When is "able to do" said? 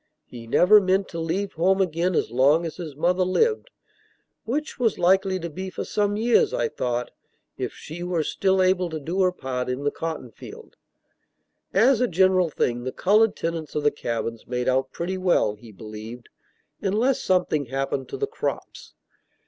8.63-9.21